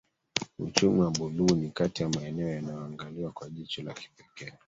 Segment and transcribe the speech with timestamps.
[0.59, 4.53] Uchumi wa buluu ni kati ya maeneo yanayoangaliwa kwa jicho la kipekee